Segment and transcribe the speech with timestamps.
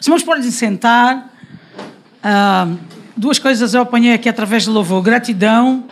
[0.00, 1.30] Os irmãos podem sentar.
[2.22, 2.66] Ah,
[3.14, 5.84] duas coisas eu apanhei aqui através do louvor: gratidão.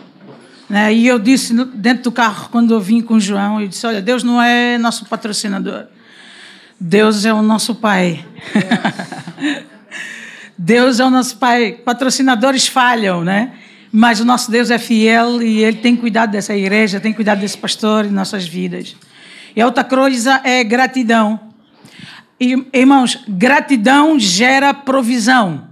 [0.67, 0.93] Né?
[0.93, 4.01] E eu disse dentro do carro, quando eu vim com o João, eu disse: Olha,
[4.01, 5.85] Deus não é nosso patrocinador.
[6.79, 8.25] Deus é o nosso Pai.
[10.57, 11.73] Deus é o nosso Pai.
[11.73, 13.53] Patrocinadores falham, né?
[13.91, 17.57] Mas o nosso Deus é fiel e Ele tem cuidado dessa igreja, tem cuidado desse
[17.57, 18.95] pastor em nossas vidas.
[19.55, 21.48] E a outra coisa é gratidão.
[22.39, 25.67] Irmãos, gratidão gera provisão.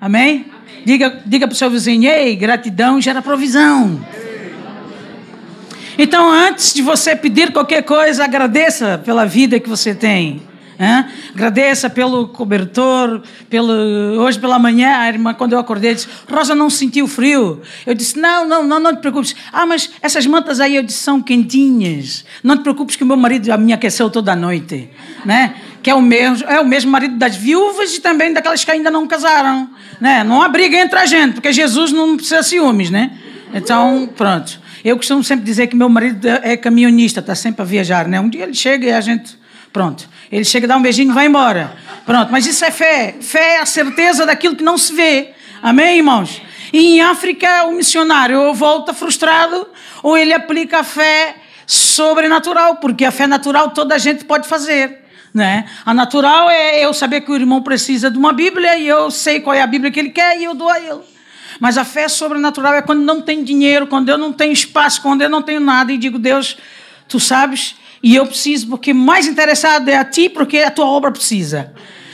[0.00, 0.46] Amém?
[0.48, 0.82] Amém.
[0.84, 4.00] Diga, diga para o seu vizinho, ei, gratidão gera provisão.
[5.98, 10.40] Então, antes de você pedir qualquer coisa, agradeça pela vida que você tem.
[11.34, 13.72] Agradeça pelo cobertor, pelo...
[13.72, 17.60] hoje pela manhã, a irmã, quando eu acordei, disse: Rosa não sentiu frio.
[17.84, 19.34] Eu disse: Não, não, não, não te preocupes.
[19.52, 22.24] Ah, mas essas mantas aí eu disse, são quentinhas.
[22.44, 24.88] Não te preocupes que o meu marido me aqueceu toda a noite.
[25.24, 25.56] Né?
[25.82, 28.90] Que é o, mesmo, é o mesmo marido das viúvas e também daquelas que ainda
[28.90, 29.70] não casaram.
[30.00, 30.24] Né?
[30.24, 33.12] Não há briga entre a gente, porque Jesus não precisa de ciúmes, né?
[33.54, 34.60] Então, pronto.
[34.84, 38.20] Eu costumo sempre dizer que meu marido é caminhonista, está sempre a viajar, né?
[38.20, 39.38] Um dia ele chega e a gente
[39.72, 40.08] Pronto.
[40.30, 41.72] Ele chega, dá um beijinho e vai embora.
[42.04, 42.30] Pronto.
[42.32, 43.16] Mas isso é fé.
[43.20, 45.30] Fé é a certeza daquilo que não se vê.
[45.62, 46.40] Amém, irmãos?
[46.72, 49.66] E em África, o missionário ou volta frustrado
[50.02, 55.04] ou ele aplica a fé sobrenatural, porque a fé natural toda a gente pode fazer.
[55.32, 55.66] Né?
[55.84, 59.40] A natural é eu saber que o irmão precisa de uma Bíblia e eu sei
[59.40, 61.00] qual é a Bíblia que ele quer e eu dou a ele.
[61.60, 65.22] Mas a fé sobrenatural é quando não tem dinheiro, quando eu não tenho espaço, quando
[65.22, 66.56] eu não tenho nada e digo, Deus,
[67.08, 71.10] tu sabes e eu preciso, porque mais interessado é a ti, porque a tua obra
[71.10, 71.72] precisa.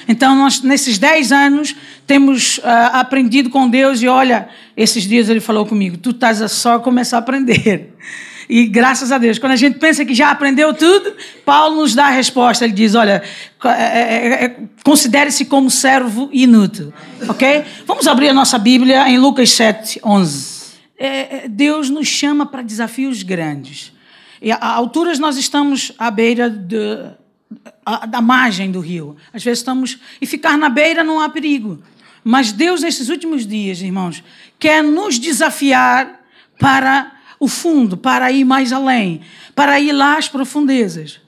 [0.08, 1.74] Então, nós, nesses 10 anos,
[2.06, 4.02] temos uh, aprendido com Deus.
[4.02, 7.94] E olha, esses dias ele falou comigo: tu estás a só começar a aprender.
[8.48, 11.14] E graças a Deus, quando a gente pensa que já aprendeu tudo,
[11.44, 12.64] Paulo nos dá a resposta.
[12.64, 13.22] Ele diz: olha,
[13.64, 16.92] é, é, é, considere-se como servo inútil.
[17.28, 17.64] Ok?
[17.86, 20.64] Vamos abrir a nossa Bíblia em Lucas 7, 11.
[20.96, 23.92] É, Deus nos chama para desafios grandes.
[24.40, 27.10] E a, alturas nós estamos à beira de,
[27.84, 29.16] a, da margem do rio.
[29.32, 29.98] Às vezes estamos.
[30.20, 31.82] E ficar na beira não há perigo.
[32.22, 34.24] Mas Deus, nesses últimos dias, irmãos,
[34.58, 36.20] quer nos desafiar
[36.58, 39.20] para o fundo, para ir mais além,
[39.54, 41.20] para ir lá às profundezas.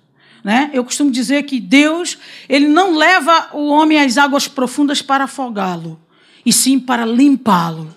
[0.43, 0.71] Né?
[0.73, 2.19] Eu costumo dizer que Deus
[2.49, 6.01] ele não leva o homem às águas profundas para afogá-lo,
[6.45, 7.95] e sim para limpá-lo.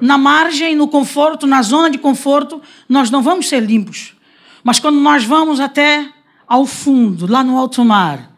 [0.00, 4.14] Na margem, no conforto, na zona de conforto, nós não vamos ser limpos.
[4.62, 6.08] Mas quando nós vamos até
[6.46, 8.30] ao fundo, lá no alto mar,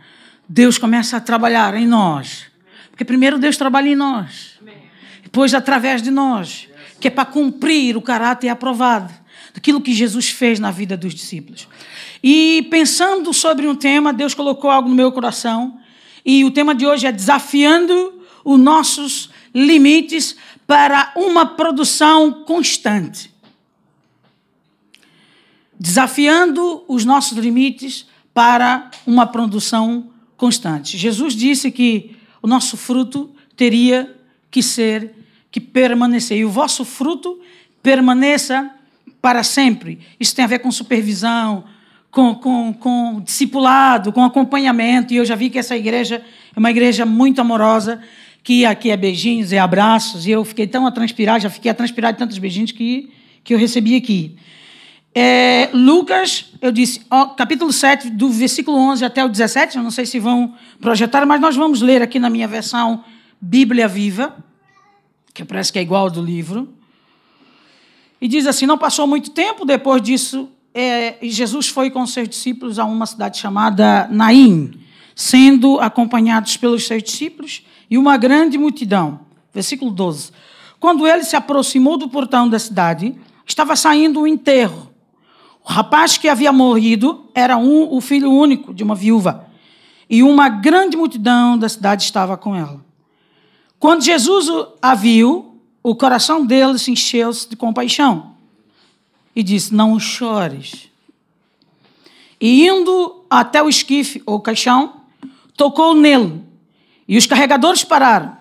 [0.48, 2.44] Deus começa a trabalhar em nós.
[2.91, 4.59] Porque primeiro Deus trabalha em nós.
[5.22, 6.69] Depois através de nós.
[7.04, 9.12] Que é para cumprir o caráter aprovado
[9.53, 11.69] daquilo que Jesus fez na vida dos discípulos.
[12.22, 15.78] E pensando sobre um tema, Deus colocou algo no meu coração.
[16.25, 20.34] E o tema de hoje é desafiando os nossos limites
[20.66, 23.34] para uma produção constante
[25.78, 30.97] desafiando os nossos limites para uma produção constante.
[30.97, 34.16] Jesus disse que o nosso fruto teria
[34.50, 35.14] que ser,
[35.54, 36.38] que permanecer.
[36.38, 37.38] E o vosso fruto
[37.81, 38.69] permaneça
[39.22, 40.00] para sempre.
[40.19, 41.62] Isso tem a ver com supervisão,
[42.10, 45.14] com, com, com discipulado, com acompanhamento.
[45.14, 46.20] E eu já vi que essa igreja
[46.56, 48.03] é uma igreja muito amorosa,
[48.43, 50.26] que aqui é beijinhos e abraços.
[50.26, 53.12] E eu fiquei tão a transpirar, já fiquei a transpirar de tantos beijinhos que,
[53.44, 54.34] que eu recebi aqui.
[55.14, 59.93] É, Lucas, eu disse, ó, capítulo 7, do versículo 11 até o 17, eu não
[59.93, 63.04] sei se vão projetar, mas nós vamos ler aqui na minha versão
[63.41, 64.34] Bíblia Viva,
[65.34, 66.72] que parece que é igual ao do livro.
[68.21, 72.78] E diz assim: Não passou muito tempo, depois disso, é, Jesus foi com seus discípulos
[72.78, 74.73] a uma cidade chamada Naim,
[75.15, 79.21] sendo acompanhados pelos seus discípulos e uma grande multidão.
[79.53, 80.31] Versículo 12.
[80.81, 84.94] Quando ele se aproximou do portão da cidade, estava saindo o enterro
[85.65, 89.47] o rapaz que havia morrido era um, o filho único de uma viúva.
[90.11, 92.84] E uma grande multidão da cidade estava com ela.
[93.84, 94.46] Quando Jesus
[94.81, 98.32] a viu, o coração dele se encheu de compaixão.
[99.36, 100.88] E disse: Não chores.
[102.40, 105.02] E indo até o esquife, ou caixão,
[105.54, 106.40] tocou nele.
[107.06, 108.34] E os carregadores pararam.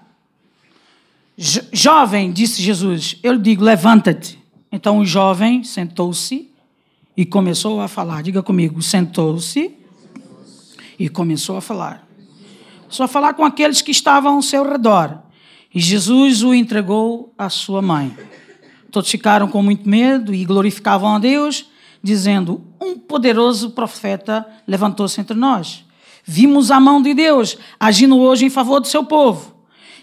[1.37, 4.41] Jovem, disse Jesus, eu lhe digo, levanta-te.
[4.71, 6.49] Então o jovem sentou-se
[7.17, 8.23] e começou a falar.
[8.23, 9.75] Diga comigo, sentou-se
[10.97, 12.07] e começou a falar.
[12.87, 15.21] Só falar com aqueles que estavam ao seu redor.
[15.73, 18.15] E Jesus o entregou à sua mãe.
[18.91, 21.65] Todos ficaram com muito medo e glorificavam a Deus,
[22.01, 25.83] dizendo: Um poderoso profeta levantou-se entre nós.
[26.23, 29.53] Vimos a mão de Deus agindo hoje em favor do seu povo.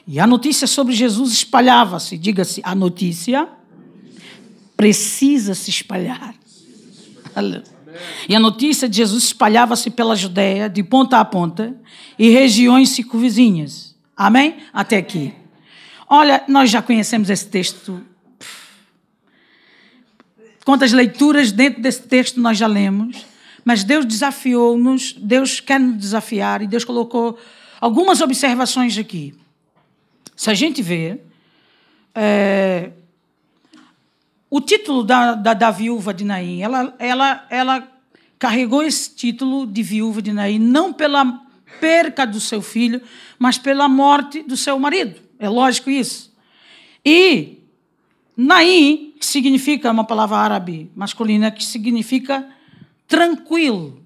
[0.07, 2.19] E a notícia sobre Jesus espalhava-se.
[2.19, 3.49] Diga-se, a notícia
[4.77, 6.35] precisa se espalhar.
[8.29, 11.77] E a notícia de Jesus espalhava-se pela Judéia, de ponta a ponta,
[12.19, 13.95] e regiões circunvizinhas.
[14.17, 14.57] Amém?
[14.73, 15.40] Até aqui.
[16.13, 18.05] Olha, nós já conhecemos esse texto.
[20.65, 23.25] Quantas leituras dentro desse texto nós já lemos.
[23.65, 27.39] Mas Deus desafiou-nos, Deus quer nos desafiar, e Deus colocou
[27.81, 29.35] algumas observações aqui.
[30.35, 31.21] Se a gente vê,
[32.13, 32.91] é,
[34.49, 37.89] o título da, da, da, viúva de Naim, ela, ela, ela
[38.37, 41.41] carregou esse título de viúva de Naim não pela
[41.79, 43.01] perca do seu filho,
[43.39, 45.30] mas pela morte do seu marido.
[45.41, 46.31] É lógico isso.
[47.05, 47.65] E
[48.37, 52.47] Naim, que significa uma palavra árabe masculina, que significa
[53.09, 54.05] tranquilo,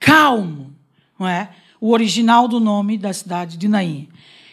[0.00, 0.74] calmo,
[1.18, 1.50] não é?
[1.80, 4.08] O original do nome da cidade de Naim.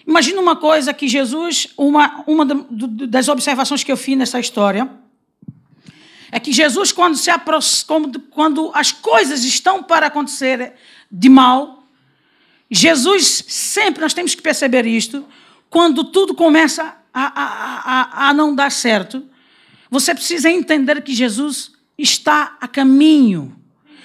[0.06, 4.88] Imagina uma coisa que Jesus, uma, uma das observações que eu fiz nessa história,
[6.32, 7.32] é que Jesus, quando, se
[8.30, 10.74] quando as coisas estão para acontecer
[11.12, 11.84] de mal,
[12.70, 15.26] Jesus sempre, nós temos que perceber isto,
[15.74, 19.24] quando tudo começa a, a, a, a não dar certo,
[19.90, 23.60] você precisa entender que Jesus está a caminho.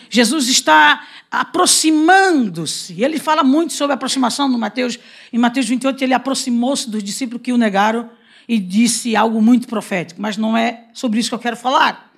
[0.08, 3.02] Jesus está aproximando-se.
[3.02, 4.98] Ele fala muito sobre a aproximação no Mateus.
[5.30, 8.08] Em Mateus 28, ele aproximou-se dos discípulos que o negaram
[8.48, 10.22] e disse algo muito profético.
[10.22, 12.14] Mas não é sobre isso que eu quero falar.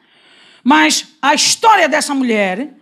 [0.63, 2.77] Mas a história dessa mulher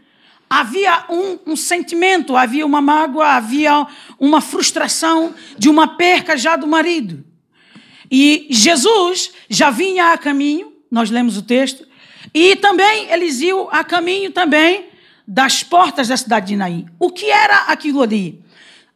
[0.49, 3.87] havia um, um, sentimento, havia uma mágoa, havia
[4.19, 7.25] uma frustração de uma perca já do marido.
[8.11, 11.87] E Jesus já vinha a caminho, nós lemos o texto,
[12.33, 14.87] e também eles iam a caminho também
[15.27, 16.87] das portas da cidade de Naim.
[16.99, 18.43] O que era aquilo ali?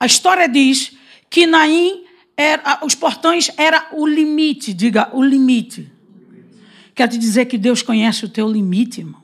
[0.01, 0.93] A história diz
[1.29, 2.05] que Naim,
[2.37, 5.91] era, os portões era o limite, diga o limite.
[6.95, 9.22] Quer te dizer que Deus conhece o teu limite, irmãos.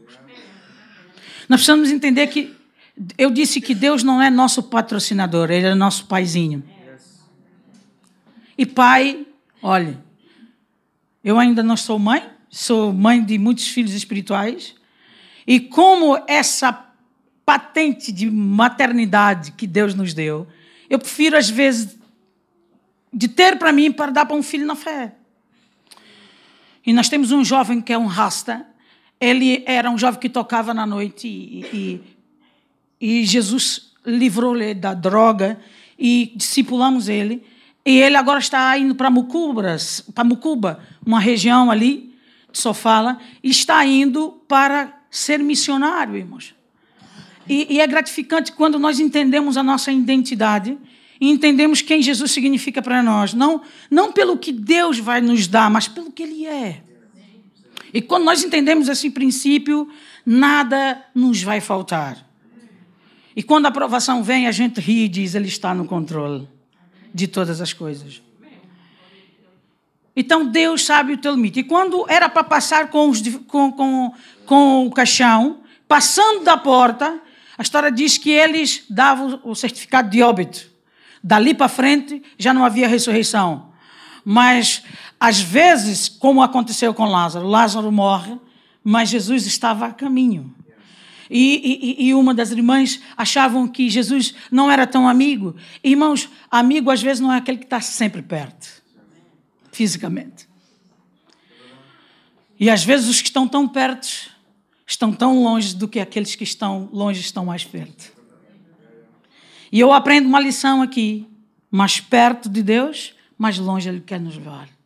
[1.48, 2.54] Nós precisamos entender que
[3.16, 6.62] eu disse que Deus não é nosso patrocinador, Ele é nosso paizinho.
[8.56, 9.26] E pai,
[9.62, 10.02] olha,
[11.22, 14.74] eu ainda não sou mãe, sou mãe de muitos filhos espirituais.
[15.46, 16.86] E como essa
[17.46, 20.46] patente de maternidade que Deus nos deu,
[20.90, 21.96] eu prefiro, às vezes,
[23.12, 25.14] de ter para mim para dar para um filho na fé.
[26.84, 28.66] E nós temos um jovem que é um rasta.
[29.20, 32.00] Ele era um jovem que tocava na noite e,
[33.00, 35.58] e, e Jesus livrou-lhe da droga
[35.98, 37.42] e discipulamos ele.
[37.84, 42.14] E ele agora está indo para Mucubras, para Mucuba, uma região ali
[42.52, 46.54] de Sofala, e está indo para ser missionário, irmãos.
[47.48, 50.76] E, e é gratificante quando nós entendemos a nossa identidade
[51.20, 53.32] e entendemos quem Jesus significa para nós.
[53.32, 56.82] Não, não pelo que Deus vai nos dar, mas pelo que Ele é.
[57.92, 59.88] E quando nós entendemos esse princípio,
[60.24, 62.26] nada nos vai faltar.
[63.34, 66.48] E quando a aprovação vem, a gente ri e diz: Ele está no controle
[67.14, 68.22] de todas as coisas.
[70.14, 71.60] Então Deus sabe o teu limite.
[71.60, 74.12] E quando era para passar com, os, com, com,
[74.44, 77.20] com o caixão, passando da porta,
[77.56, 80.68] a história diz que eles davam o certificado de óbito.
[81.22, 83.72] Dali para frente já não havia ressurreição.
[84.24, 84.82] Mas,
[85.20, 88.38] às vezes, como aconteceu com Lázaro, Lázaro morre,
[88.84, 90.54] mas Jesus estava a caminho.
[91.30, 95.54] E, e, e, uma das irmãs achavam que Jesus não era tão amigo.
[95.84, 98.82] Irmãos, amigo às vezes não é aquele que está sempre perto,
[99.70, 100.48] fisicamente.
[102.58, 104.30] E às vezes os que estão tão perto
[104.86, 108.10] estão tão longe do que aqueles que estão longe estão mais perto.
[109.70, 111.26] E eu aprendo uma lição aqui.
[111.70, 114.77] Mais perto de Deus, mais longe Ele quer nos levar.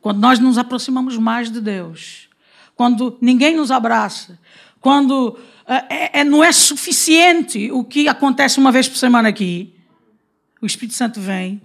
[0.00, 2.28] Quando nós nos aproximamos mais de Deus,
[2.74, 4.38] quando ninguém nos abraça,
[4.80, 9.74] quando é, é, não é suficiente o que acontece uma vez por semana aqui,
[10.60, 11.60] o Espírito Santo vem.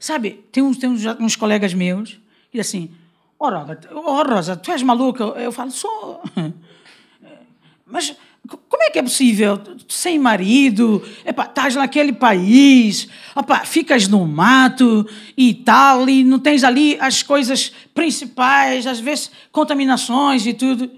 [0.00, 2.20] Sabe, tem uns, tem uns, uns colegas meus
[2.50, 2.90] que assim:
[3.38, 5.24] Ó oh, Rosa, oh, Rosa, tu és maluca?
[5.24, 6.22] Eu falo: Sou.
[7.86, 8.14] Mas
[8.48, 9.60] como é que é possível?
[9.88, 16.96] Sem marido, estás naquele país, opa, ficas no mato e tal, e não tens ali
[17.00, 20.90] as coisas principais, às vezes contaminações e tudo.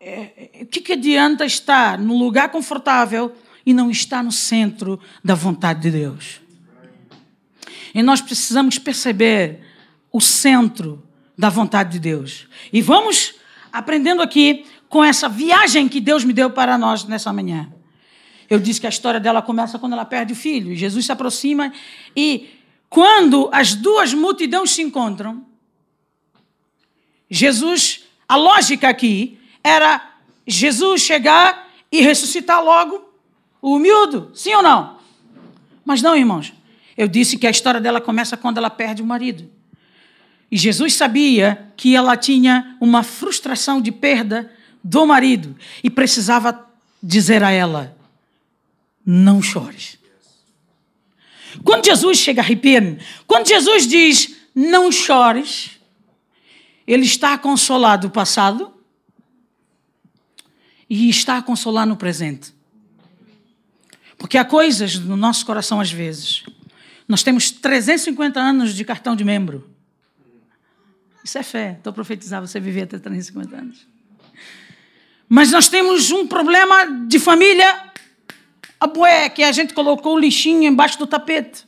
[0.00, 3.34] É, é, o que, que adianta estar num lugar confortável
[3.64, 6.40] e não estar no centro da vontade de Deus?
[7.94, 9.60] E nós precisamos perceber
[10.12, 11.02] o centro
[11.36, 12.46] da vontade de Deus.
[12.72, 13.34] E vamos
[13.72, 17.70] aprendendo aqui com essa viagem que Deus me deu para nós nessa manhã.
[18.48, 20.74] Eu disse que a história dela começa quando ela perde o filho.
[20.74, 21.72] Jesus se aproxima
[22.16, 22.48] e
[22.88, 25.44] quando as duas multidões se encontram,
[27.30, 30.14] Jesus, a lógica aqui era
[30.46, 33.12] Jesus chegar e ressuscitar logo
[33.60, 34.98] o miúdo, sim ou não?
[35.84, 36.54] Mas não, irmãos.
[36.96, 39.48] Eu disse que a história dela começa quando ela perde o marido.
[40.50, 44.50] E Jesus sabia que ela tinha uma frustração de perda
[44.82, 46.66] do marido e precisava
[47.02, 47.96] dizer a ela:
[49.04, 49.98] não chores.
[51.64, 55.80] Quando Jesus chega, arrepia-me, quando Jesus diz não chores,
[56.86, 58.72] ele está a consolar do passado
[60.88, 62.52] e está a consolar no presente.
[64.16, 66.44] Porque há coisas no nosso coração às vezes.
[67.06, 69.70] Nós temos 350 anos de cartão de membro.
[71.24, 71.72] Isso é fé.
[71.78, 73.86] Estou a profetizar, você viver até 350 anos.
[75.28, 77.88] Mas nós temos um problema de família
[78.80, 81.66] a bué, que a gente colocou o lixinho embaixo do tapete.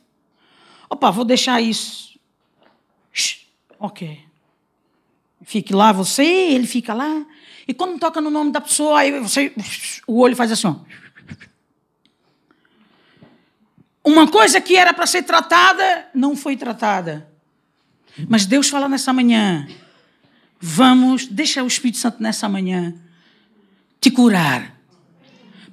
[0.89, 2.19] Opa, vou deixar isso.
[3.13, 3.41] Shhh,
[3.79, 4.21] ok.
[5.43, 7.27] Fique lá você, ele fica lá.
[7.67, 9.53] E quando toca no nome da pessoa, aí você,
[10.07, 10.69] o olho faz assim.
[10.69, 10.77] Ó.
[14.03, 17.29] Uma coisa que era para ser tratada, não foi tratada.
[18.29, 19.69] Mas Deus fala nessa manhã.
[20.59, 22.95] Vamos, deixa o Espírito Santo nessa manhã
[24.01, 24.77] te curar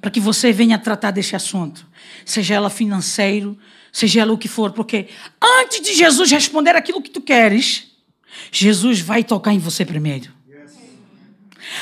[0.00, 1.86] para que você venha tratar desse assunto,
[2.24, 3.58] seja ela financeiro,
[3.92, 5.08] seja ela o que for, porque
[5.42, 7.88] antes de Jesus responder aquilo que tu queres,
[8.52, 10.32] Jesus vai tocar em você primeiro.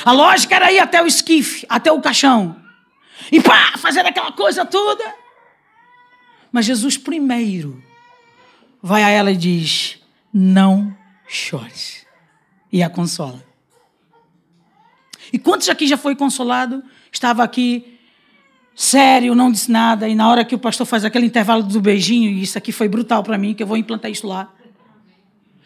[0.03, 2.61] A lógica era ir até o esquife, até o caixão,
[3.31, 5.03] e pá, fazer aquela coisa toda.
[6.51, 7.81] Mas Jesus primeiro
[8.81, 9.99] vai a ela e diz:
[10.33, 10.95] Não
[11.27, 12.05] chores,
[12.71, 13.46] e a consola.
[15.31, 16.83] E quantos aqui já foi consolado?
[17.11, 17.97] Estava aqui
[18.75, 20.07] sério, não disse nada.
[20.07, 22.87] E na hora que o pastor faz aquele intervalo do beijinho, e isso aqui foi
[22.87, 24.53] brutal para mim, que eu vou implantar isso lá.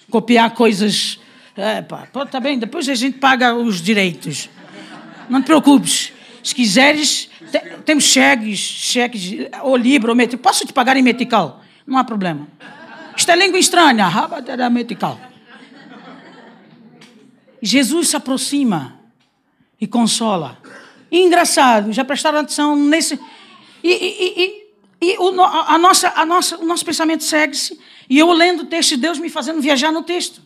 [0.10, 1.20] Copiar coisas.
[1.56, 4.50] É, pá, tá bem, depois a gente paga os direitos.
[5.30, 6.14] Não te preocupes.
[6.42, 10.42] Se quiseres, te, temos cheques, cheques, ou livro, ou metical.
[10.42, 11.62] Posso te pagar em metical?
[11.86, 12.48] Não há problema.
[13.16, 14.08] Isto é língua estranha,
[14.70, 15.20] metical.
[17.62, 19.01] Jesus se aproxima
[19.82, 20.60] e consola.
[21.12, 23.20] E engraçado, já prestaram atenção nesse.
[23.84, 24.44] E, e,
[25.02, 27.82] e, e o, a nossa, a nossa, o nosso pensamento segue-se.
[28.08, 30.42] E eu lendo o texto de Deus me fazendo viajar no texto.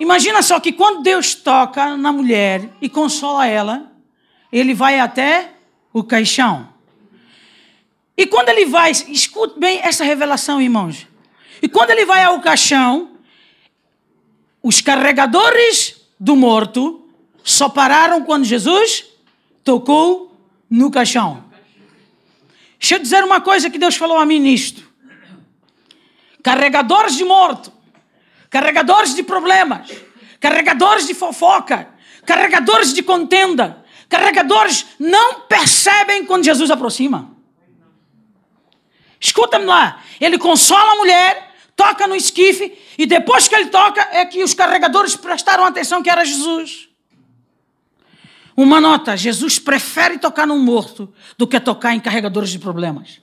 [0.00, 3.92] Imagina só que quando Deus toca na mulher e consola ela,
[4.50, 5.52] ele vai até
[5.92, 6.68] o caixão.
[8.16, 11.06] E quando ele vai, escute bem essa revelação, irmãos.
[11.60, 13.12] E quando ele vai ao caixão,
[14.62, 17.01] os carregadores do morto
[17.42, 19.04] só pararam quando Jesus
[19.64, 20.36] tocou
[20.68, 21.44] no caixão.
[22.78, 24.82] Deixa eu dizer uma coisa que Deus falou a mim nisto.
[26.42, 27.72] Carregadores de morto,
[28.50, 29.90] carregadores de problemas,
[30.40, 31.88] carregadores de fofoca,
[32.26, 37.30] carregadores de contenda, carregadores não percebem quando Jesus aproxima.
[39.20, 40.02] Escuta-me lá.
[40.20, 44.52] Ele consola a mulher, toca no esquife, e depois que ele toca, é que os
[44.52, 46.91] carregadores prestaram atenção que era Jesus.
[48.56, 53.20] Uma nota: Jesus prefere tocar num morto do que tocar em carregadores de problemas.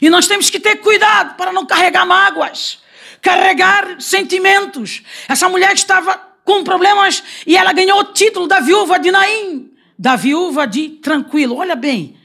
[0.00, 2.82] E nós temos que ter cuidado para não carregar mágoas,
[3.22, 5.02] carregar sentimentos.
[5.28, 10.14] Essa mulher estava com problemas e ela ganhou o título da viúva de Naim, da
[10.16, 11.56] viúva de tranquilo.
[11.56, 12.16] Olha bem,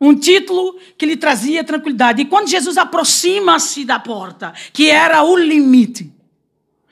[0.00, 2.22] um título que lhe trazia tranquilidade.
[2.22, 6.12] E quando Jesus aproxima-se da porta, que era o limite,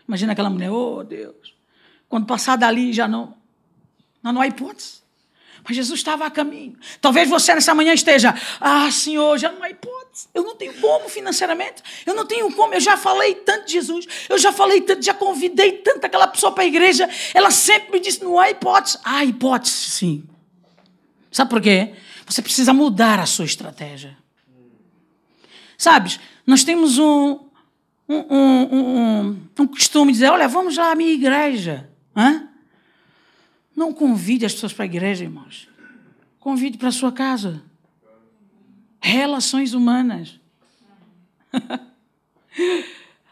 [0.06, 1.47] imagina aquela mulher, oh Deus,
[2.08, 3.34] quando passar dali já não,
[4.22, 4.98] não, não há hipótese.
[5.68, 6.76] Mas Jesus estava a caminho.
[7.00, 10.26] Talvez você nessa manhã esteja, ah, Senhor, já não há hipótese.
[10.32, 11.82] Eu não tenho como financeiramente.
[12.06, 12.72] Eu não tenho como.
[12.72, 14.06] Eu já falei tanto de Jesus.
[14.28, 17.08] Eu já falei tanto, já convidei tanto aquela pessoa para a igreja.
[17.34, 18.98] Ela sempre me disse, não há hipótese.
[19.04, 20.24] Há hipótese, sim.
[21.30, 21.94] Sabe por quê?
[22.26, 24.16] Você precisa mudar a sua estratégia.
[25.76, 27.40] Sabes, nós temos um,
[28.08, 31.87] um, um, um, um costume de dizer, olha, vamos lá à minha igreja.
[32.18, 32.48] Hã?
[33.76, 35.68] Não convide as pessoas para a igreja, irmãos.
[36.40, 37.62] Convide para a sua casa.
[39.00, 40.40] Relações humanas.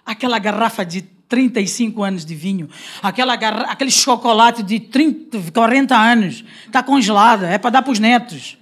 [0.07, 2.71] Aquela garrafa de 35 anos de vinho,
[3.03, 3.63] aquela garra...
[3.63, 8.57] aquele chocolate de 30, 40 anos, está congelada, é para dar para os netos.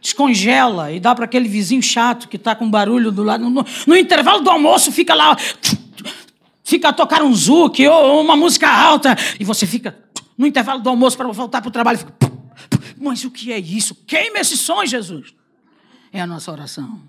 [0.00, 3.48] Descongela e dá para aquele vizinho chato que está com barulho do lado.
[3.48, 5.36] No, no intervalo do almoço fica lá
[6.62, 9.98] fica a tocar um zouk ou uma música alta, e você fica
[10.36, 12.14] no intervalo do almoço para voltar para o trabalho, fica,
[12.96, 13.94] Mas o que é isso?
[14.06, 15.34] Queima esse som, Jesus.
[16.12, 17.00] É a nossa oração.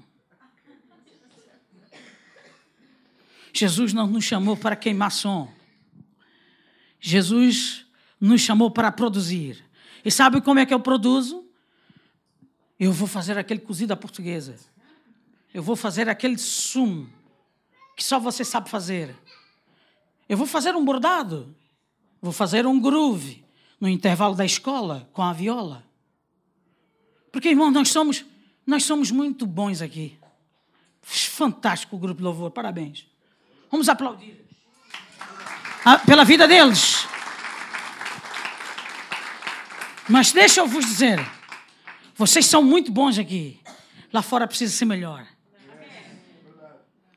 [3.54, 5.52] Jesus não nos chamou para queimar som.
[7.00, 7.86] Jesus
[8.20, 9.64] nos chamou para produzir.
[10.04, 11.46] E sabe como é que eu produzo?
[12.80, 14.56] Eu vou fazer aquele cozido à portuguesa.
[15.54, 17.08] Eu vou fazer aquele sumo
[17.96, 19.16] que só você sabe fazer.
[20.28, 21.56] Eu vou fazer um bordado.
[22.22, 23.44] Vou fazer um groove
[23.80, 25.84] no intervalo da escola com a viola.
[27.32, 28.24] Porque, irmão, nós somos,
[28.66, 30.18] nós somos muito bons aqui.
[31.02, 33.06] Fantástico o grupo de louvor, parabéns.
[33.70, 34.40] Vamos aplaudir.
[35.84, 37.06] Ah, pela vida deles.
[40.08, 41.20] Mas deixa eu vos dizer,
[42.16, 43.60] vocês são muito bons aqui.
[44.14, 45.28] Lá fora precisa ser melhor.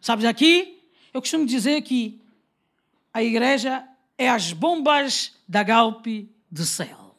[0.01, 0.83] Sabe, aqui
[1.13, 2.21] eu costumo dizer que
[3.17, 3.83] a igreja
[4.19, 6.05] é as bombas da Galp
[6.51, 7.17] do céu.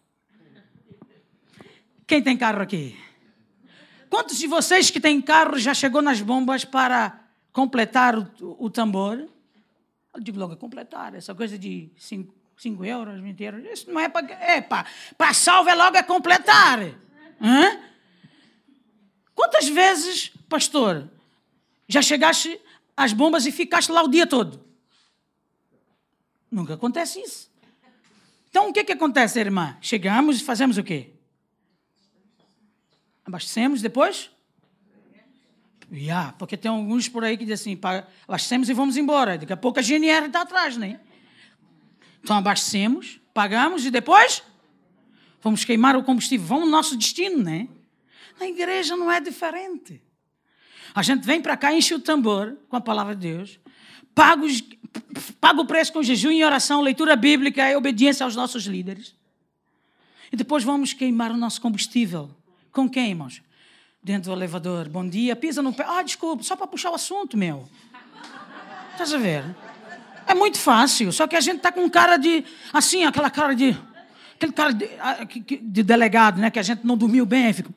[2.06, 2.96] Quem tem carro aqui?
[4.08, 7.20] Quantos de vocês que têm carro já chegou nas bombas para
[7.52, 9.28] completar o, o tambor.
[10.14, 14.32] Eu digo logo, completar, essa coisa de 5 euros, 20 euros, isso não é para.
[14.34, 16.80] É para salva é logo é completar.
[17.42, 17.80] Hã?
[19.34, 21.10] Quantas vezes, pastor,
[21.88, 22.62] já chegaste
[22.96, 24.67] às bombas e ficaste lá o dia todo?
[26.50, 27.52] Nunca acontece isso.
[28.50, 29.78] Então o que, que acontece, irmã?
[29.82, 31.12] Chegamos e fazemos o quê?
[33.26, 34.32] Abastecemos depois?
[35.92, 39.38] Yeah, porque tem alguns por aí que dizem assim, abastecemos e vamos embora.
[39.38, 41.00] Daqui a pouco a GNR está atrás, né?
[42.22, 44.44] Então abastecemos, pagamos e depois
[45.42, 46.46] vamos queimar o combustível.
[46.46, 47.68] Vamos ao nosso destino, né?
[48.40, 50.02] Na igreja não é diferente.
[50.94, 53.60] A gente vem para cá, enche o tambor com a palavra de Deus,
[54.18, 54.64] paga, os,
[55.40, 59.16] paga o preço com jejum e oração, leitura bíblica e obediência aos nossos líderes.
[60.32, 62.30] E depois vamos queimar o nosso combustível.
[62.72, 63.42] Com quem, irmãos?
[64.08, 64.88] dentro do elevador.
[64.88, 65.86] Bom dia, pisa no pé.
[65.86, 67.68] Ah, desculpa, só para puxar o assunto, meu.
[68.94, 69.44] Estás a ver?
[70.26, 72.46] É muito fácil, só que a gente está com cara de.
[72.72, 73.78] Assim, aquela cara de.
[74.36, 76.50] Aquele cara de, ah, de delegado, né?
[76.50, 77.70] Que a gente não dormiu bem, fica.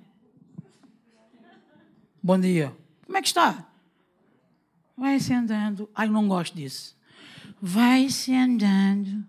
[2.23, 2.73] Bom dia.
[3.07, 3.67] Como é que está?
[5.01, 5.89] Vai se andando.
[5.95, 6.95] Ai, eu não gosto disso.
[7.61, 9.25] Vai se andando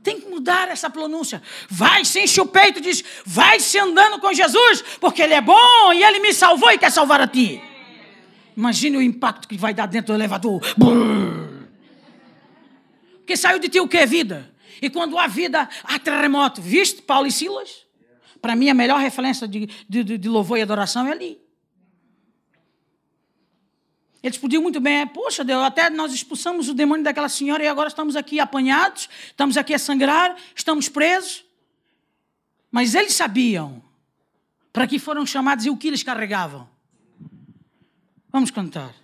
[0.00, 1.42] tem que mudar essa pronúncia.
[1.68, 5.92] Vai, se enche o peito, diz: vai se andando com Jesus, porque Ele é bom
[5.92, 7.60] e Ele me salvou e quer salvar a ti.
[8.56, 10.62] Imagine o impacto que vai dar dentro do elevador.
[13.16, 14.50] Porque saiu de ti o que vida?
[14.80, 16.62] E quando há vida, há terremoto.
[16.62, 17.84] Viste Paulo e Silas?
[18.40, 21.38] Para mim, a melhor referência de, de, de louvor e adoração é ali.
[24.22, 27.88] Eles podiam muito bem, poxa, Deus, até nós expulsamos o demônio daquela senhora e agora
[27.88, 31.44] estamos aqui apanhados, estamos aqui a sangrar, estamos presos.
[32.70, 33.82] Mas eles sabiam
[34.72, 36.68] para que foram chamados e o que eles carregavam.
[38.30, 38.94] Vamos cantar.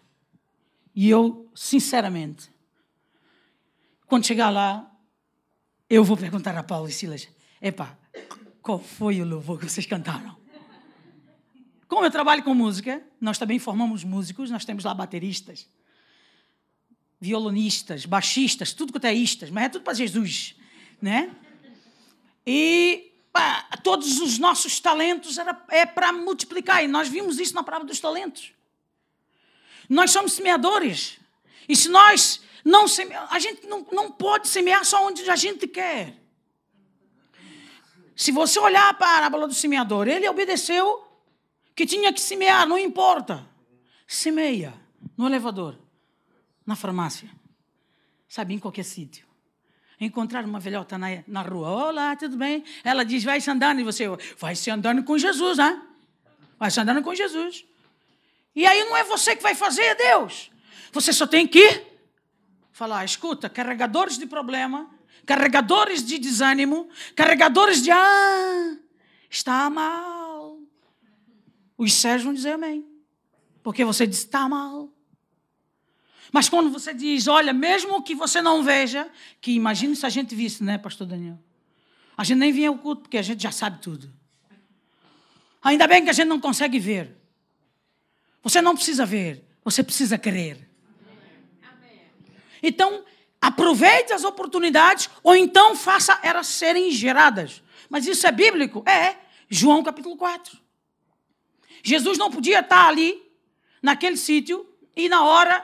[0.95, 2.51] E eu, sinceramente,
[4.07, 4.91] quando chegar lá,
[5.89, 7.29] eu vou perguntar a Paulo e Silas:
[7.61, 7.97] epá,
[8.61, 10.44] qual foi o louvor que vocês cantaram?
[11.95, 15.69] Como eu trabalho com música, nós também formamos músicos, nós temos lá bateristas,
[17.21, 20.57] violonistas, baixistas, tudo quanto é istas, mas é tudo para Jesus,
[21.01, 21.31] né?
[22.45, 27.63] E pá, todos os nossos talentos era, é para multiplicar, e nós vimos isso na
[27.63, 28.53] palavra dos talentos.
[29.89, 31.21] Nós somos semeadores,
[31.69, 35.69] e se nós não semear, a gente não, não pode semear só onde a gente
[35.69, 36.21] quer.
[38.17, 41.04] Se você olhar a parábola do semeador, ele obedeceu
[41.75, 43.47] que tinha que semear, não importa.
[44.07, 44.75] Semeia
[45.17, 45.79] no elevador,
[46.65, 47.29] na farmácia,
[48.29, 49.27] sabe, em qualquer sítio.
[50.01, 52.65] Encontrar uma velhota na, na rua, olá, tudo bem?
[52.83, 54.05] Ela diz, vai se andando, e você,
[54.39, 55.81] vai se andando com Jesus, hein?
[56.59, 57.65] Vai se andando com Jesus.
[58.55, 60.51] E aí não é você que vai fazer, é Deus.
[60.93, 61.83] Você só tem que
[62.73, 64.91] falar, escuta, carregadores de problema,
[65.25, 68.77] carregadores de desânimo, carregadores de, ah,
[69.31, 70.14] está mal
[71.77, 72.87] os céus vão dizer amém.
[73.63, 74.91] Porque você diz, está mal.
[76.31, 79.09] Mas quando você diz, olha, mesmo que você não veja,
[79.41, 81.39] que imagine se a gente visse, né, pastor Daniel?
[82.17, 84.13] A gente nem vinha ao culto, porque a gente já sabe tudo.
[85.63, 87.17] Ainda bem que a gente não consegue ver.
[88.43, 90.69] Você não precisa ver, você precisa crer.
[92.63, 93.05] Então,
[93.41, 97.63] aproveite as oportunidades, ou então faça elas serem geradas.
[97.89, 98.83] Mas isso é bíblico?
[98.89, 99.17] É.
[99.49, 100.64] João capítulo 4.
[101.85, 103.23] Jesus não podia estar ali,
[103.83, 104.67] naquele sítio,
[104.97, 105.63] e na hora,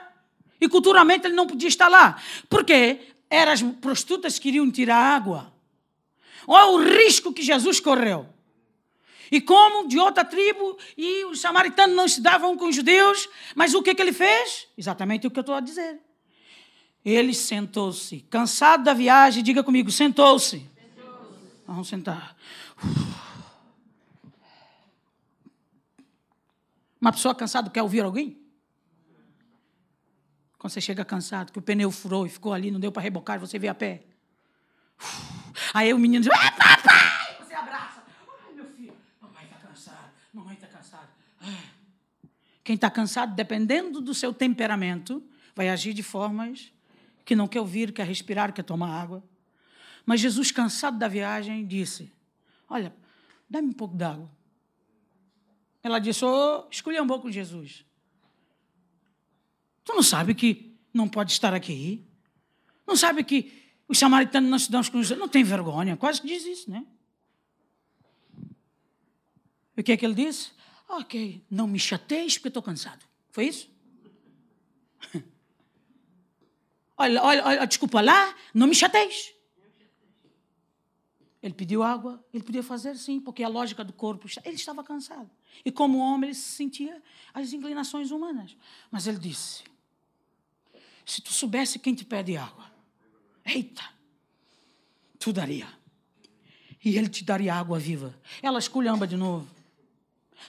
[0.61, 2.21] e culturalmente ele não podia estar lá.
[2.47, 5.51] Porque eram as prostitutas que queriam tirar água.
[6.45, 8.29] Olha o risco que Jesus correu.
[9.31, 13.73] E como de outra tribo, e os samaritanos não se davam com os judeus, mas
[13.73, 14.67] o que, que ele fez?
[14.77, 15.99] Exatamente o que eu estou a dizer.
[17.03, 20.59] Ele sentou-se, cansado da viagem, diga comigo, sentou-se.
[20.59, 22.35] Sentou Vamos sentar.
[27.01, 28.39] Uma pessoa cansada quer ouvir alguém?
[30.59, 33.39] Quando você chega cansado, que o pneu furou e ficou ali, não deu para rebocar,
[33.39, 34.03] você vê a pé.
[35.73, 37.37] Aí o menino diz: ah, papai!
[37.43, 38.03] Você abraça.
[38.45, 41.09] Ai, meu filho, mamãe está cansada, mamãe está cansada.
[42.63, 45.23] Quem está cansado, dependendo do seu temperamento,
[45.55, 46.71] vai agir de formas
[47.25, 49.23] que não quer ouvir, quer respirar, quer tomar água.
[50.05, 52.13] Mas Jesus, cansado da viagem, disse:
[52.69, 52.93] Olha,
[53.49, 54.29] dá-me um pouco d'água.
[55.83, 57.85] Ela disse: oh, escolha um pouco com Jesus.
[59.83, 62.05] Tu não sabe que não pode estar aqui?
[62.85, 63.51] Não sabe que
[63.87, 65.19] os samaritanos não se dão com Jesus?
[65.19, 66.85] Não tem vergonha, quase que diz isso, né?
[69.77, 70.51] O que é que ele disse?
[70.87, 73.03] Ok, não me chateis porque estou cansado.
[73.31, 73.69] Foi isso?
[76.97, 79.33] olha, olha, olha, desculpa lá, não me chateis.
[81.41, 85.29] Ele pediu água, ele podia fazer sim, porque a lógica do corpo, ele estava cansado.
[85.65, 87.01] E como homem, ele sentia
[87.33, 88.55] as inclinações humanas.
[88.91, 89.63] Mas ele disse:
[91.03, 92.71] Se tu soubesse quem te pede água,
[93.43, 93.83] eita,
[95.17, 95.67] tu daria.
[96.83, 98.15] E ele te daria água viva.
[98.41, 99.47] Ela esculhamba de novo.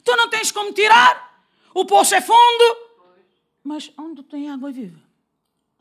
[0.05, 2.93] Tu não tens como tirar, o poço é fundo.
[3.65, 5.01] Mas onde tem água viva?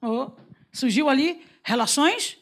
[0.02, 0.32] Oh,
[0.72, 2.41] surgiu ali relações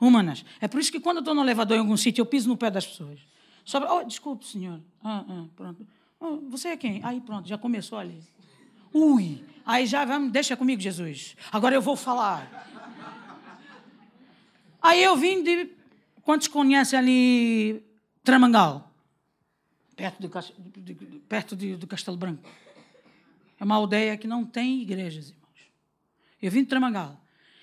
[0.00, 0.44] humanas.
[0.60, 2.56] É por isso que quando eu estou no elevador em algum sítio, eu piso no
[2.56, 3.20] pé das pessoas.
[3.64, 4.80] Sobre, oh, desculpe, senhor.
[5.04, 5.86] Ah, ah, pronto.
[6.18, 7.00] Oh, você é quem?
[7.04, 8.20] Aí pronto, já começou ali.
[8.92, 11.36] Ui, aí já vamos, deixa comigo, Jesus.
[11.52, 12.66] Agora eu vou falar.
[14.82, 15.70] Aí eu vim de.
[16.22, 17.84] Quantos conhecem ali
[18.22, 18.90] Tramangal?
[19.96, 20.94] Perto, de,
[21.28, 22.42] perto de, do Castelo Branco.
[23.58, 25.70] É uma aldeia que não tem igrejas, irmãos.
[26.40, 27.20] Eu vim de Tramangal.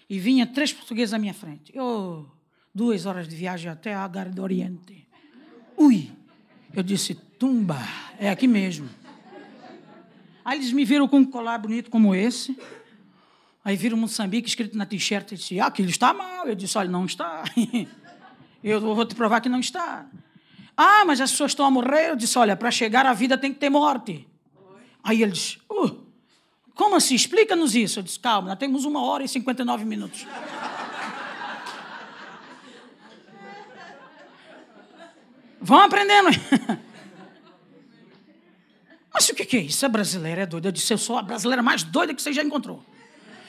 [0.09, 1.71] E vinha três portugueses à minha frente.
[1.75, 2.29] Eu,
[2.73, 5.07] duas horas de viagem até a Garde do Oriente.
[5.75, 6.11] Ui!
[6.73, 7.77] Eu disse, tumba,
[8.19, 8.89] é aqui mesmo.
[10.45, 12.57] Aí eles me viram com um colar bonito como esse.
[13.65, 16.47] Aí viram Moçambique escrito na t-shirt e disse, ah, aquilo está mal.
[16.47, 17.43] Eu disse, olha, não está.
[18.63, 20.09] Eu vou te provar que não está.
[20.75, 22.11] Ah, mas as pessoas estão a morrer.
[22.11, 24.25] Eu disse, olha, para chegar à vida tem que ter morte.
[25.03, 26.06] Aí ele disse, uh,
[26.77, 27.15] como assim?
[27.15, 27.99] Explica-nos isso.
[27.99, 30.27] Eu disse, calma, nós temos uma hora e 59 minutos.
[35.59, 36.29] Vão aprendendo.
[39.11, 39.83] Mas o que é isso?
[39.83, 40.67] A brasileira é doida.
[40.67, 42.83] Eu disse, eu sou a brasileira mais doida que você já encontrou.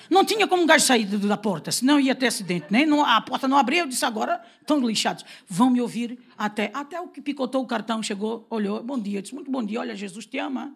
[0.08, 2.64] Não tinha como um gajo sair da porta, senão ia ter acidente.
[2.70, 2.96] Nem né?
[3.04, 3.82] a porta não abria.
[3.82, 5.22] Eu disse, agora estão lixados.
[5.46, 6.70] Vão me ouvir até.
[6.72, 8.82] Até o que picotou o cartão chegou, olhou.
[8.82, 9.18] Bom dia.
[9.18, 9.80] Eu disse, muito bom dia.
[9.80, 10.74] Olha, Jesus te ama.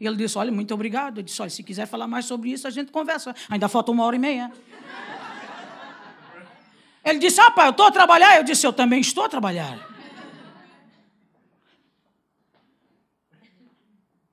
[0.00, 1.18] E ele disse, olha, muito obrigado.
[1.18, 3.34] Eu disse, olha, se quiser falar mais sobre isso, a gente conversa.
[3.48, 4.52] Ainda falta uma hora e meia.
[7.04, 8.36] Ele disse, ah, pai, eu estou a trabalhar.
[8.36, 9.94] Eu disse, eu também estou a trabalhar.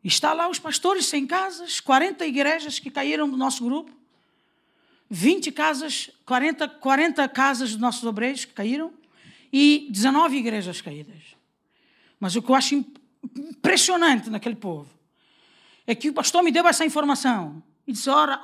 [0.03, 3.91] Está lá os pastores sem casas, 40 igrejas que caíram do nosso grupo,
[5.09, 8.91] 20 casas, 40, 40 casas dos nossos obreiros que caíram
[9.53, 11.35] e 19 igrejas caídas.
[12.19, 12.83] Mas o que eu acho
[13.35, 15.00] impressionante naquele povo
[15.85, 18.41] é que o pastor me deu essa informação e disse: Ora,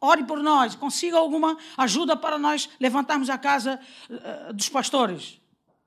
[0.00, 5.40] ore por nós, consiga alguma ajuda para nós levantarmos a casa uh, dos pastores.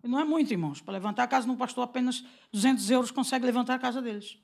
[0.04, 0.82] E não é muito, irmãos.
[0.82, 4.38] Para levantar a casa de um pastor, apenas 200 euros consegue levantar a casa deles.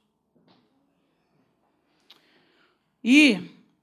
[3.03, 3.39] E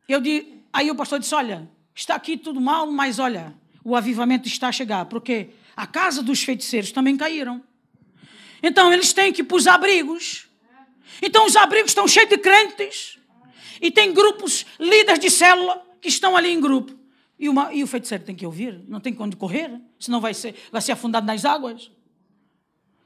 [0.09, 4.48] eu di, aí o pastor disse: Olha, está aqui tudo mal, mas olha, o avivamento
[4.48, 7.62] está a chegar, porque a casa dos feiticeiros também caíram.
[8.62, 10.48] Então eles têm que ir para os abrigos.
[11.20, 13.18] Então os abrigos estão cheios de crentes.
[13.81, 16.96] E tem grupos, líderes de célula, que estão ali em grupo.
[17.38, 20.55] E, uma, e o feiticeiro tem que ouvir, não tem onde correr, senão vai ser,
[20.70, 21.90] vai ser afundado nas águas.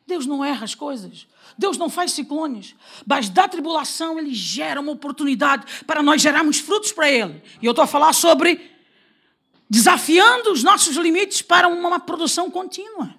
[0.07, 1.27] Deus não erra as coisas.
[1.59, 2.77] Deus não faz ciclones.
[3.07, 7.42] Mas da tribulação ele gera uma oportunidade para nós gerarmos frutos para ele.
[7.61, 8.71] E eu estou a falar sobre
[9.69, 13.14] desafiando os nossos limites para uma produção contínua,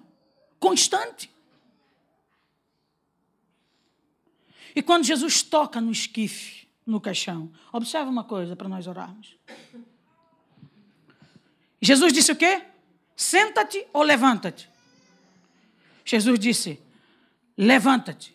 [0.58, 1.30] constante.
[4.78, 9.36] E quando Jesus toca no esquife, no caixão, observa uma coisa para nós orarmos.
[11.82, 12.62] Jesus disse o quê?
[13.16, 14.70] Senta-te ou levanta-te.
[16.04, 16.80] Jesus disse:
[17.56, 18.32] Levanta-te.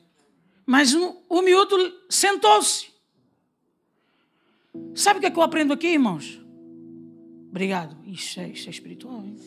[0.65, 1.77] Mas o miúdo
[2.09, 2.91] sentou-se.
[4.95, 6.41] Sabe o que, é que eu aprendo aqui, irmãos?
[7.51, 7.95] Obrigado.
[8.05, 9.23] Isso é, isso é espiritual.
[9.23, 9.37] Hein?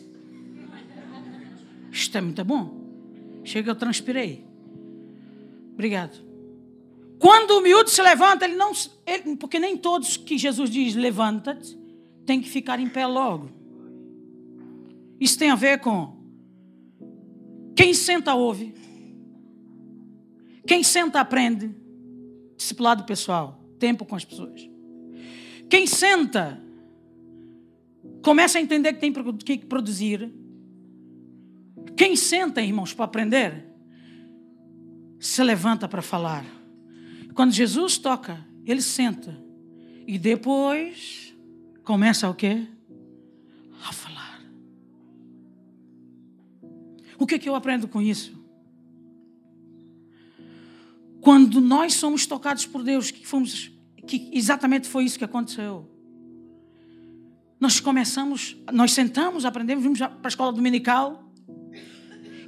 [1.91, 2.75] Isto é muito bom.
[3.43, 4.43] Chega, eu transpirei.
[5.75, 6.25] Obrigado.
[7.19, 8.71] Quando o miúdo se levanta, ele não.
[9.05, 11.77] Ele, porque nem todos que Jesus diz levanta-te,
[12.25, 13.49] tem que ficar em pé logo.
[15.19, 16.15] Isso tem a ver com
[17.75, 18.73] quem senta ouve,
[20.65, 21.75] quem senta aprende,
[22.55, 24.69] discipulado pessoal, tempo com as pessoas.
[25.69, 26.61] Quem senta
[28.23, 30.31] começa a entender que tem que produzir.
[31.95, 33.65] Quem senta, irmãos, para aprender,
[35.19, 36.56] se levanta para falar.
[37.37, 39.39] Quando Jesus toca, ele senta.
[40.07, 41.35] E depois
[41.83, 42.65] começa o quê?
[43.87, 44.41] A falar.
[47.19, 48.35] O que, que eu aprendo com isso?
[51.21, 53.71] Quando nós somos tocados por Deus, que fomos,
[54.07, 55.87] que exatamente foi isso que aconteceu.
[57.59, 61.31] Nós começamos, nós sentamos, aprendemos, vimos para a escola dominical.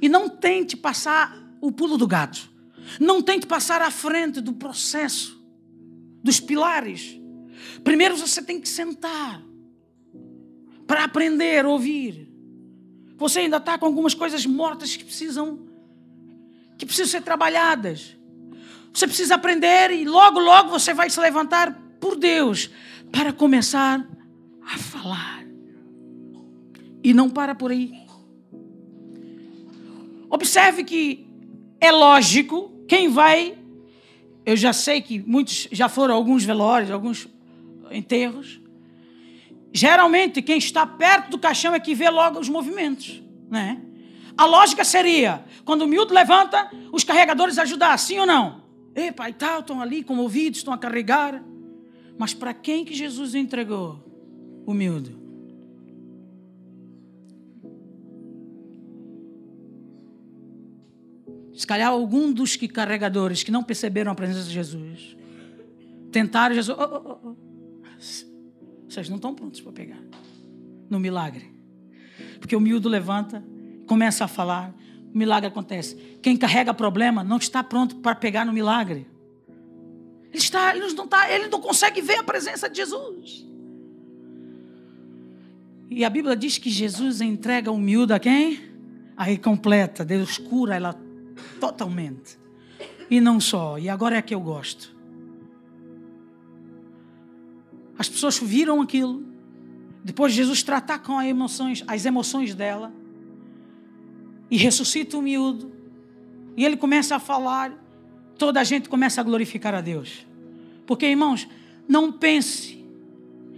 [0.02, 2.49] E não tente passar o pulo do gato.
[2.98, 5.40] Não tente passar à frente do processo,
[6.22, 7.20] dos pilares.
[7.84, 9.42] Primeiro você tem que sentar
[10.86, 12.28] para aprender ouvir.
[13.16, 15.68] Você ainda está com algumas coisas mortas que precisam
[16.76, 18.16] que precisam ser trabalhadas.
[18.92, 22.70] Você precisa aprender e logo, logo você vai se levantar por Deus
[23.12, 24.04] para começar
[24.62, 25.44] a falar.
[27.04, 27.92] E não para por aí.
[30.30, 31.28] Observe que
[31.80, 33.56] é lógico quem vai,
[34.44, 37.28] eu já sei que muitos já foram alguns velórios, alguns
[37.88, 38.60] enterros.
[39.72, 43.80] Geralmente, quem está perto do caixão é que vê logo os movimentos, né?
[44.36, 48.64] A lógica seria, quando o miúdo levanta, os carregadores ajudar, sim ou não?
[48.92, 51.40] Epa, e tal, estão ali comovidos, estão a carregar.
[52.18, 54.00] Mas para quem que Jesus entregou
[54.66, 55.19] o miúdo?
[61.54, 65.16] Se calhar algum dos que carregadores que não perceberam a presença de Jesus
[66.10, 66.76] tentaram Jesus.
[66.78, 67.28] Oh, oh, oh.
[67.30, 67.36] oh.
[68.88, 70.02] Vocês não estão prontos para pegar
[70.88, 71.48] no milagre.
[72.40, 73.44] Porque o miúdo levanta,
[73.86, 74.74] começa a falar,
[75.14, 75.94] o milagre acontece.
[76.20, 79.06] Quem carrega problema não está pronto para pegar no milagre.
[80.32, 83.46] Ele, está, ele, não está, ele não consegue ver a presença de Jesus.
[85.88, 88.60] E a Bíblia diz que Jesus entrega o miúdo a quem?
[89.16, 90.98] Aí completa, Deus cura ela
[91.60, 92.38] Totalmente.
[93.10, 93.78] E não só.
[93.78, 94.94] E agora é que eu gosto.
[97.98, 99.24] As pessoas viram aquilo.
[100.02, 102.92] Depois Jesus tratar com as emoções, as emoções dela.
[104.50, 105.70] E ressuscita o miúdo.
[106.56, 107.72] E ele começa a falar.
[108.38, 110.26] Toda a gente começa a glorificar a Deus.
[110.86, 111.46] Porque, irmãos,
[111.86, 112.82] não pense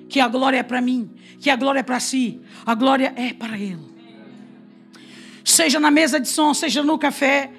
[0.09, 2.41] que a glória é para mim, que a glória é para si.
[2.67, 3.93] A glória é para Ele.
[5.45, 7.51] Seja na mesa de som, seja no café,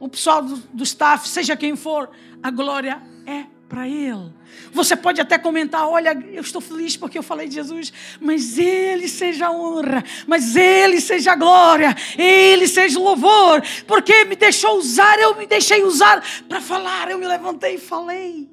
[0.00, 2.10] o pessoal do, do staff, seja quem for,
[2.42, 4.32] a glória é para Ele.
[4.72, 9.06] Você pode até comentar: olha, eu estou feliz porque eu falei de Jesus, mas Ele
[9.06, 14.78] seja a honra, mas Ele seja a glória, Ele seja o louvor, porque me deixou
[14.78, 18.48] usar, eu me deixei usar para falar, eu me levantei e falei.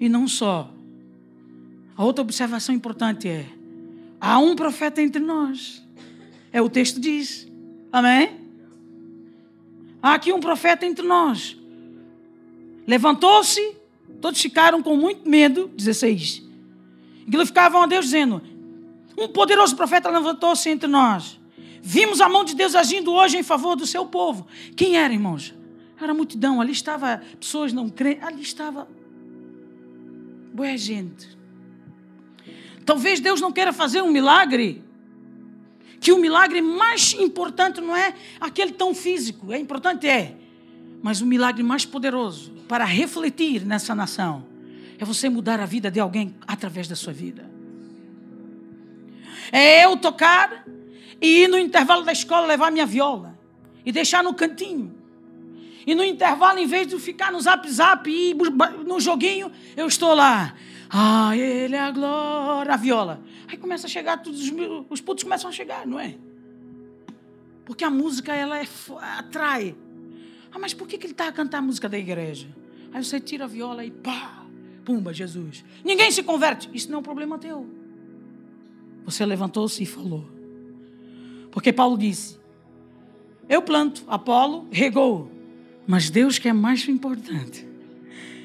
[0.00, 0.72] E não só.
[1.94, 3.44] A outra observação importante é:
[4.18, 5.86] há um profeta entre nós.
[6.50, 7.46] É o texto diz.
[7.92, 8.37] Amém?
[10.02, 11.56] Há aqui um profeta entre nós.
[12.86, 13.76] Levantou-se,
[14.20, 15.70] todos ficaram com muito medo.
[15.76, 16.42] 16.
[17.26, 18.40] E glorificavam a Deus, dizendo:
[19.16, 21.38] Um poderoso profeta levantou-se entre nós.
[21.82, 24.46] Vimos a mão de Deus agindo hoje em favor do seu povo.
[24.76, 25.54] Quem era, irmãos?
[26.00, 26.60] Era multidão.
[26.60, 28.24] Ali estava pessoas não crentes.
[28.24, 28.88] Ali estava
[30.52, 31.36] boa gente.
[32.84, 34.82] Talvez Deus não queira fazer um milagre
[36.00, 40.36] que o milagre mais importante não é aquele tão físico, é importante é,
[41.02, 44.44] mas o milagre mais poderoso para refletir nessa nação
[44.98, 47.48] é você mudar a vida de alguém através da sua vida.
[49.52, 50.66] É eu tocar
[51.20, 53.38] e ir no intervalo da escola levar minha viola
[53.84, 54.94] e deixar no cantinho.
[55.86, 58.34] E no intervalo, em vez de ficar no zap zap e
[58.84, 60.54] no joguinho, eu estou lá.
[60.90, 63.22] Ah, ele é a glória, a viola.
[63.48, 64.52] Aí começa a chegar, todos os,
[64.90, 66.14] os putos começam a chegar, não é?
[67.64, 68.66] Porque a música, ela é,
[69.18, 69.74] atrai.
[70.52, 72.48] Ah, mas por que, que ele está a cantar a música da igreja?
[72.92, 74.46] Aí você tira a viola e pá,
[74.84, 75.64] pumba, Jesus.
[75.84, 76.70] Ninguém se converte.
[76.72, 77.66] Isso não é um problema teu.
[79.04, 80.26] Você levantou-se e falou.
[81.50, 82.38] Porque Paulo disse:
[83.48, 85.30] Eu planto, Apolo regou,
[85.86, 87.66] mas Deus que é mais importante,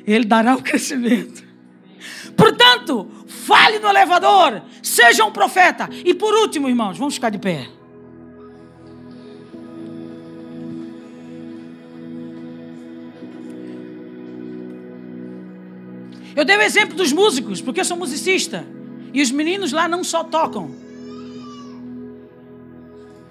[0.07, 1.43] Ele dará o crescimento.
[2.35, 2.62] Portanto,
[3.27, 5.89] Fale no elevador, seja um profeta.
[6.05, 7.67] E por último, irmãos, vamos ficar de pé.
[16.35, 18.65] Eu dei o exemplo dos músicos, porque eu sou musicista.
[19.13, 20.71] E os meninos lá não só tocam.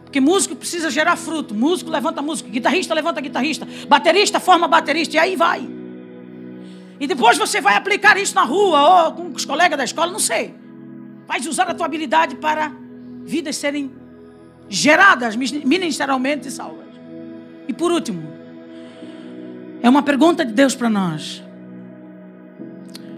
[0.05, 1.55] Porque músico precisa gerar fruto.
[1.55, 5.82] Músico levanta músico, guitarrista levanta guitarrista, baterista forma baterista, e aí vai.
[7.03, 10.21] E depois você vai aplicar isso na rua ou com os colegas da escola, não
[10.21, 10.55] sei.
[11.27, 12.73] Vai usar a tua habilidade para
[13.25, 13.91] vidas serem
[14.69, 16.87] geradas ministerialmente salvas.
[17.67, 18.23] E por último,
[19.83, 21.43] é uma pergunta de Deus para nós.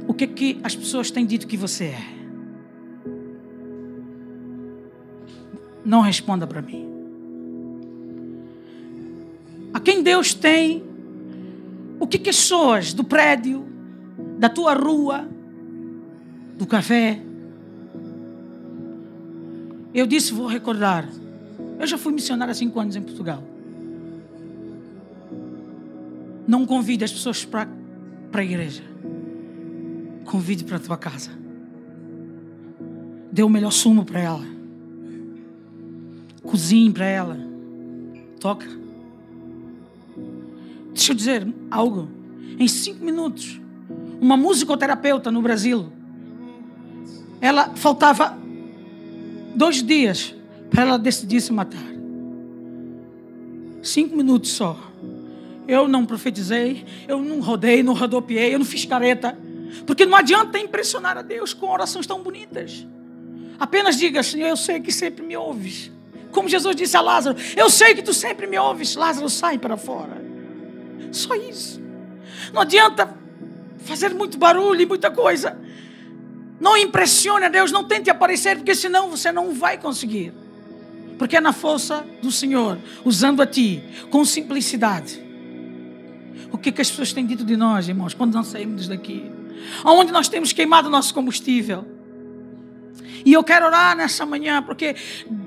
[0.08, 2.04] O que que as pessoas têm dito que você é?
[5.84, 6.88] Não responda para mim.
[9.74, 10.82] A quem Deus tem
[12.00, 13.73] o que pessoas do prédio,
[14.44, 15.26] da tua rua,
[16.58, 17.18] do café.
[19.94, 21.08] Eu disse, vou recordar.
[21.80, 23.42] Eu já fui missionário há cinco anos em Portugal.
[26.46, 27.70] Não convide as pessoas para,
[28.34, 28.82] a igreja.
[30.26, 31.30] Convide para a tua casa.
[33.32, 34.44] Dê o melhor sumo para ela.
[36.42, 37.38] Cozinhe para ela.
[38.38, 38.66] Toca.
[40.92, 42.10] Deixa eu dizer algo.
[42.58, 43.63] Em cinco minutos,
[44.24, 45.92] uma musicoterapeuta no Brasil,
[47.42, 48.38] ela faltava
[49.54, 50.34] dois dias
[50.70, 51.84] para ela decidir se matar.
[53.82, 54.78] Cinco minutos só.
[55.68, 59.38] Eu não profetizei, eu não rodei, não rodopiei, eu não fiz careta.
[59.86, 62.86] Porque não adianta impressionar a Deus com orações tão bonitas.
[63.58, 65.92] Apenas diga, Senhor, eu sei que sempre me ouves.
[66.32, 68.96] Como Jesus disse a Lázaro, eu sei que tu sempre me ouves.
[68.96, 70.24] Lázaro, sai para fora.
[71.12, 71.78] Só isso.
[72.54, 73.22] Não adianta
[73.84, 75.58] fazer muito barulho e muita coisa.
[76.60, 80.32] Não impressione a Deus, não tente aparecer, porque senão você não vai conseguir.
[81.18, 85.22] Porque é na força do Senhor, usando a ti, com simplicidade.
[86.50, 89.30] O que, que as pessoas têm dito de nós, irmãos, quando nós saímos daqui?
[89.82, 91.84] Aonde nós temos queimado nosso combustível?
[93.24, 94.94] E eu quero orar nessa manhã, porque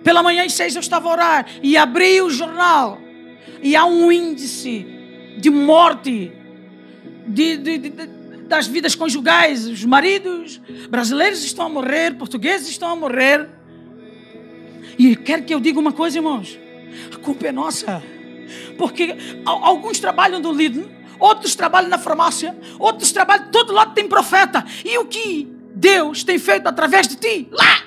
[0.04, 3.00] pela manhã às seis eu estava a orar e abri o jornal.
[3.62, 4.86] E há um índice
[5.38, 6.32] de morte
[7.28, 7.90] de, de, de,
[8.48, 9.66] das vidas conjugais.
[9.66, 13.48] Os maridos brasileiros estão a morrer, portugueses estão a morrer.
[14.98, 16.58] E quero que eu diga uma coisa, irmãos:
[17.14, 18.02] a culpa é nossa.
[18.78, 20.88] Porque alguns trabalham no líder,
[21.20, 24.66] outros trabalham na farmácia, outros trabalham, todo lado tem profeta.
[24.86, 27.48] E o que Deus tem feito através de ti?
[27.52, 27.84] Lá!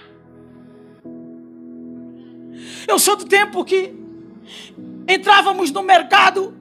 [2.87, 3.94] Eu sou do tempo que
[5.09, 6.55] entrávamos no mercado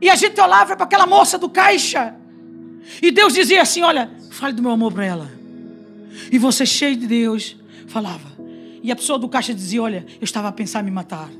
[0.00, 2.17] e a gente olhava para aquela moça do caixa.
[3.02, 5.30] E Deus dizia assim: Olha, fale do meu amor para ela.
[6.30, 8.28] E você, cheio de Deus, falava.
[8.82, 11.30] E a pessoa do caixa dizia: Olha, eu estava a pensar em me matar.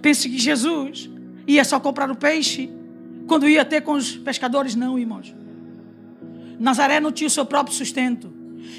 [0.00, 1.10] Pense que Jesus
[1.46, 2.70] ia só comprar o peixe
[3.26, 4.74] quando ia ter com os pescadores.
[4.74, 5.34] Não, irmãos.
[6.58, 8.32] Nazaré não tinha o seu próprio sustento.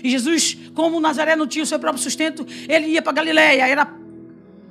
[0.03, 3.67] E Jesus, como Nazaré não tinha o seu próprio sustento, ele ia para Galiléia.
[3.67, 3.91] Era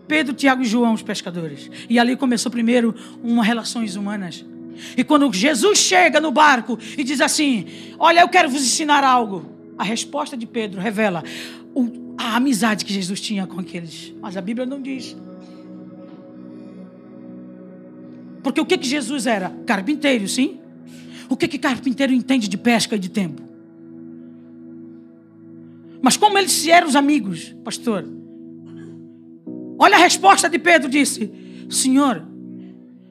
[0.07, 1.71] Pedro, Tiago e João, os pescadores.
[1.89, 4.45] E ali começou primeiro uma relações humanas.
[4.97, 7.67] E quando Jesus chega no barco e diz assim:
[7.99, 9.45] Olha, eu quero vos ensinar algo.
[9.79, 11.25] A resposta de Pedro revela
[12.19, 14.15] a amizade que Jesus tinha com aqueles.
[14.21, 15.17] Mas a Bíblia não diz.
[18.43, 19.51] Porque o que, que Jesus era?
[19.67, 20.61] Carpinteiro, sim.
[21.29, 23.43] O que, que carpinteiro entende de pesca e de tempo?
[26.03, 28.07] Mas como eles eram os amigos, pastor?
[29.79, 31.31] Olha a resposta de Pedro: disse,
[31.69, 32.27] Senhor,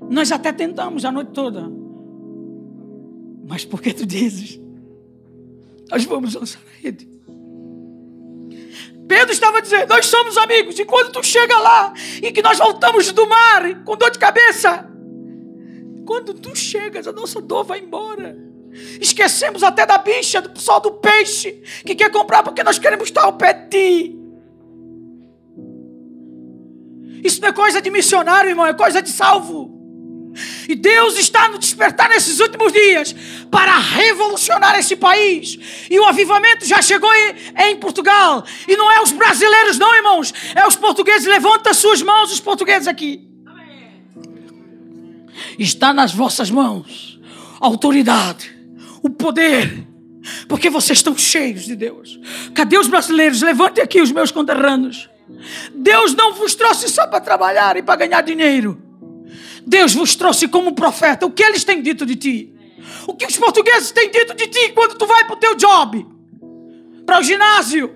[0.10, 1.70] nós até tentamos a noite toda.
[3.48, 4.60] Mas por que tu dizes?
[5.90, 7.08] Nós vamos lançar a rede.
[9.08, 10.78] Pedro estava dizendo: Nós somos amigos.
[10.80, 14.88] E quando tu chega lá e que nós voltamos do mar com dor de cabeça,
[16.06, 18.38] quando tu chegas, a nossa dor vai embora.
[19.02, 23.24] Esquecemos até da bicha, do pessoal do peixe, que quer comprar porque nós queremos estar
[23.24, 24.20] ao pé de ti.
[27.24, 29.79] Isso não é coisa de missionário, irmão, é coisa de salvo.
[30.68, 33.16] E Deus está no despertar nesses últimos dias
[33.50, 35.88] para revolucionar esse país.
[35.90, 37.10] E o avivamento já chegou
[37.58, 38.44] em, Portugal.
[38.68, 40.34] E não é os brasileiros, não, irmãos.
[40.56, 41.28] É os portugueses.
[41.28, 43.30] Levanta suas mãos, os portugueses aqui
[45.58, 47.20] está nas vossas mãos
[47.62, 48.56] a autoridade,
[49.04, 49.86] o poder,
[50.48, 52.20] porque vocês estão cheios de Deus.
[52.54, 53.42] Cadê os brasileiros?
[53.42, 55.10] Levante aqui os meus conterrâneos.
[55.74, 58.82] Deus não vos trouxe só para trabalhar e para ganhar dinheiro.
[59.70, 61.26] Deus vos trouxe como profeta.
[61.26, 62.54] O que eles têm dito de ti?
[63.08, 66.06] O que os portugueses têm dito de ti quando tu vai para o teu job?
[67.06, 67.96] Para o ginásio?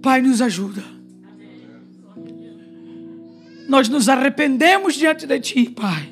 [0.00, 0.98] Pai, nos ajuda
[3.68, 6.10] nós nos arrependemos diante de Ti, Pai.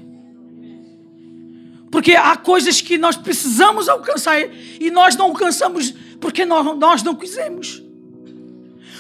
[1.91, 4.39] Porque há coisas que nós precisamos alcançar
[4.79, 7.83] e nós não alcançamos porque nós, nós não quisemos.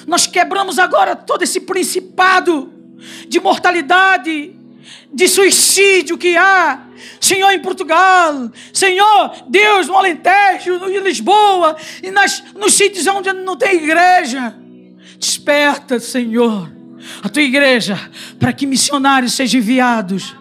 [0.07, 2.73] Nós quebramos agora todo esse principado
[3.29, 4.55] de mortalidade,
[5.13, 6.83] de suicídio que há.
[7.21, 13.57] Senhor, em Portugal, Senhor, Deus, no Alentejo, em Lisboa, e nas, nos sítios onde não
[13.57, 14.55] tem igreja.
[15.19, 16.71] Desperta, Senhor,
[17.23, 17.99] a tua igreja,
[18.39, 20.35] para que missionários sejam enviados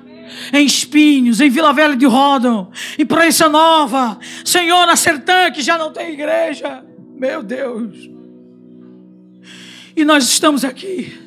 [0.54, 5.78] em Espinhos, em Vila Velha de Rodão, em Proença Nova, Senhor, na Sertã, que já
[5.78, 6.84] não tem igreja.
[7.16, 8.10] Meu Deus.
[9.96, 11.18] E nós estamos aqui,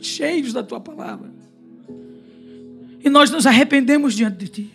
[0.00, 1.30] cheios da tua palavra.
[3.02, 4.70] E nós nos arrependemos diante de ti.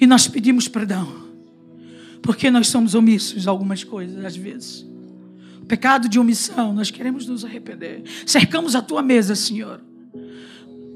[0.00, 1.28] E nós pedimos perdão.
[2.22, 4.86] Porque nós somos omissos algumas coisas, às vezes.
[5.60, 8.02] O pecado de omissão, nós queremos nos arrepender.
[8.26, 9.80] Cercamos a tua mesa, Senhor.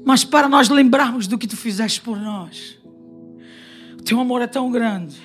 [0.05, 2.77] Mas para nós lembrarmos do que tu fizeste por nós.
[3.99, 5.17] O teu amor é tão grande.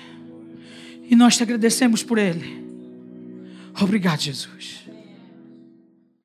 [1.09, 2.65] E nós te agradecemos por ele.
[3.79, 4.81] Obrigado, Jesus.